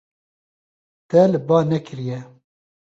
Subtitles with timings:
[1.09, 2.17] Te li ba nekiriye.